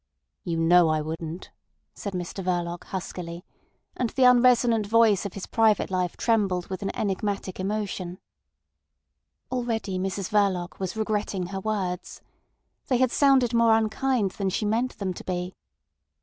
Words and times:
"You 0.43 0.57
know 0.57 0.89
I 0.89 0.99
wouldn't," 0.99 1.51
said 1.93 2.13
Mr 2.13 2.43
Verloc 2.43 2.85
huskily, 2.85 3.45
and 3.95 4.09
the 4.09 4.23
unresonant 4.25 4.87
voice 4.87 5.27
of 5.27 5.33
his 5.35 5.45
private 5.45 5.91
life 5.91 6.17
trembled 6.17 6.69
with 6.69 6.81
an 6.81 6.89
enigmatical 6.95 7.63
emotion. 7.63 8.17
Already 9.51 9.99
Mrs 9.99 10.31
Verloc 10.31 10.79
was 10.79 10.97
regretting 10.97 11.45
her 11.53 11.59
words. 11.59 12.23
They 12.87 12.97
had 12.97 13.11
sounded 13.11 13.53
more 13.53 13.77
unkind 13.77 14.31
than 14.31 14.49
she 14.49 14.65
meant 14.65 14.97
them 14.97 15.13
to 15.13 15.23
be. 15.23 15.53